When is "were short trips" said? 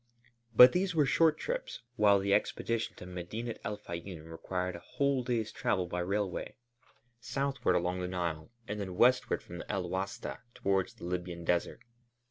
0.95-1.83